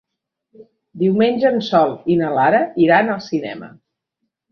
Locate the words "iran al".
2.87-3.21